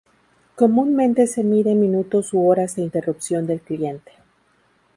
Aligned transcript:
Comúnmente 0.55 1.27
se 1.27 1.43
mide 1.43 1.73
en 1.73 1.79
minutos 1.79 2.33
u 2.33 2.43
horas 2.47 2.75
de 2.75 2.81
interrupción 2.81 3.45
del 3.45 3.61
cliente. 3.61 4.13